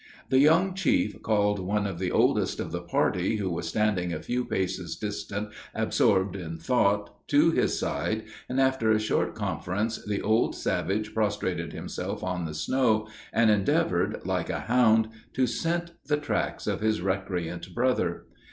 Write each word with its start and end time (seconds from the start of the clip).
The 0.29 0.39
young 0.39 0.73
chief 0.73 1.21
called 1.21 1.59
one 1.59 1.85
of 1.85 1.99
the 1.99 2.11
oldest 2.11 2.59
of 2.59 2.71
the 2.71 2.81
party, 2.81 3.35
who 3.35 3.51
was 3.51 3.67
standing 3.67 4.11
a 4.11 4.19
few 4.19 4.43
paces 4.43 4.95
distant 4.95 5.49
absorbed 5.75 6.35
in 6.35 6.57
thought, 6.57 7.15
to 7.27 7.51
his 7.51 7.77
side, 7.77 8.23
and 8.49 8.59
after 8.59 8.89
a 8.91 8.97
short 8.97 9.35
conference 9.35 10.03
the 10.03 10.23
old 10.23 10.55
savage 10.55 11.13
prostrated 11.13 11.71
himself 11.71 12.23
on 12.23 12.45
the 12.45 12.55
snow, 12.55 13.09
and 13.31 13.51
endeavored, 13.51 14.25
like 14.25 14.49
a 14.49 14.61
hound, 14.61 15.09
to 15.33 15.45
scent 15.45 15.91
the 16.07 16.17
tracks 16.17 16.65
of 16.65 16.81
his 16.81 16.99
recreant 17.03 17.75
brother. 17.75 18.25